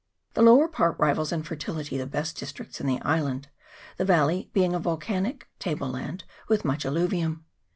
The 0.33 0.41
lower 0.41 0.67
part 0.67 0.97
rivals 0.97 1.31
in 1.31 1.43
fertility 1.43 1.95
the 1.95 2.07
best 2.07 2.35
dis 2.39 2.51
tricts 2.51 2.81
in 2.81 2.87
the 2.87 2.99
island, 3.01 3.49
the 3.97 4.03
valley 4.03 4.49
being 4.51 4.73
a 4.73 4.79
vocanic 4.79 5.47
table 5.59 5.89
land 5.89 6.23
with 6.47 6.65
much 6.65 6.87
alluvium. 6.87 7.45